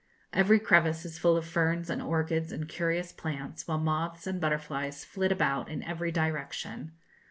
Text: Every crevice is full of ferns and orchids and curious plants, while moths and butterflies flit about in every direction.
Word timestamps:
Every 0.33 0.57
crevice 0.59 1.05
is 1.05 1.19
full 1.19 1.37
of 1.37 1.45
ferns 1.45 1.87
and 1.87 2.01
orchids 2.01 2.51
and 2.51 2.67
curious 2.67 3.11
plants, 3.11 3.67
while 3.67 3.77
moths 3.77 4.25
and 4.25 4.41
butterflies 4.41 5.05
flit 5.05 5.31
about 5.31 5.69
in 5.69 5.83
every 5.83 6.11
direction. 6.11 6.93